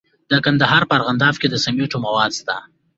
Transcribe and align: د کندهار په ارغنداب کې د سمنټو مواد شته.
د 0.29 0.31
کندهار 0.45 0.83
په 0.89 0.93
ارغنداب 0.97 1.35
کې 1.41 1.47
د 1.49 1.55
سمنټو 1.63 1.97
مواد 2.05 2.31
شته. 2.39 2.55